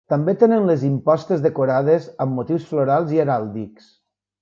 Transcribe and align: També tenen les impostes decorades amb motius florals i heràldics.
També 0.11 0.33
tenen 0.43 0.63
les 0.69 0.85
impostes 0.87 1.45
decorades 1.45 2.09
amb 2.25 2.37
motius 2.41 2.69
florals 2.73 3.15
i 3.19 3.25
heràldics. 3.27 3.97